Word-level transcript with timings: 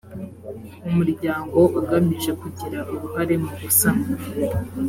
umuryango 0.89 1.59
ugamije 1.79 2.31
kugira 2.41 2.79
uruhare 2.93 3.35
mu 3.43 3.51
gusana 3.61 4.07